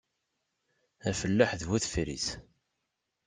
[1.09, 2.27] Afellaḥ d bu tefrit.